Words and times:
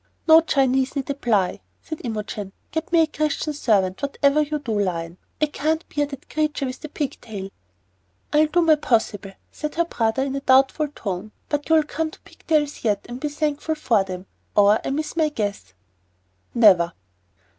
"No 0.27 0.41
Chinese 0.41 0.95
need 0.95 1.07
apply," 1.11 1.59
said 1.83 2.01
Imogen. 2.03 2.53
"Get 2.71 2.91
me 2.91 3.01
a 3.03 3.05
Christian 3.05 3.53
servant, 3.53 4.01
whatever 4.01 4.41
you 4.41 4.57
do, 4.57 4.79
Lion. 4.79 5.19
I 5.39 5.45
can't 5.45 5.85
bear 5.95 6.07
that 6.07 6.27
creature 6.27 6.65
with 6.65 6.79
the 6.79 6.89
pig 6.89 7.19
tail." 7.21 7.51
"I'll 8.33 8.47
do 8.47 8.63
my 8.63 8.77
possible," 8.77 9.33
said 9.51 9.75
her 9.75 9.85
brother, 9.85 10.23
in 10.23 10.35
a 10.35 10.41
doubtful 10.41 10.87
tone; 10.87 11.33
"but 11.49 11.69
you'll 11.69 11.83
come 11.83 12.09
to 12.09 12.19
pig 12.21 12.43
tails 12.47 12.83
yet 12.83 13.05
and 13.07 13.19
be 13.19 13.29
thankful 13.29 13.75
for 13.75 14.03
them, 14.03 14.25
or 14.55 14.79
I 14.83 14.89
miss 14.89 15.15
my 15.15 15.29
guess." 15.29 15.75
"Never!" 16.55 16.93